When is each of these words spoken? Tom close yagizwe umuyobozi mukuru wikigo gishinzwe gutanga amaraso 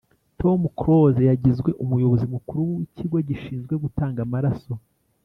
Tom 0.39 0.59
close 0.79 1.21
yagizwe 1.31 1.69
umuyobozi 1.83 2.25
mukuru 2.33 2.61
wikigo 2.77 3.17
gishinzwe 3.29 3.73
gutanga 3.83 4.19
amaraso 4.25 4.73